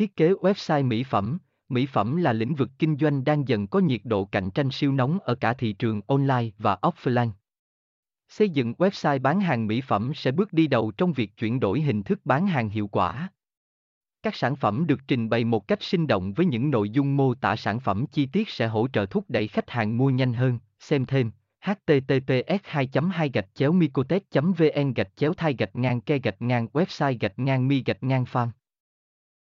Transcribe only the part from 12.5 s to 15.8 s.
hiệu quả. Các sản phẩm được trình bày một